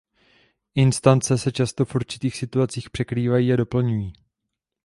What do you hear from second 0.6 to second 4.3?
Instance se často v určitých situacích překrývají a doplňují.